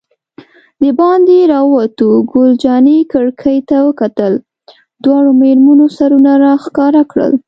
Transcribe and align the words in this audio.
دباندې 0.81 1.39
راووتو، 1.51 2.09
ګل 2.31 2.51
جانې 2.63 2.97
کړکۍ 3.11 3.57
ته 3.69 3.77
وکتل، 3.87 4.33
دواړو 5.03 5.31
مېرمنو 5.41 5.85
سرونه 5.97 6.31
را 6.43 6.53
ښکاره 6.63 7.03
کړل. 7.11 7.33